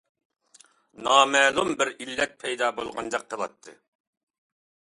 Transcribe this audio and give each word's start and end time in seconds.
نامەلۇم 1.07 1.75
بىر 1.81 1.91
ئىللەت 1.99 2.35
پەيدا 2.45 2.71
بولغاندەك 2.79 3.29
قىلاتتى. 3.35 3.77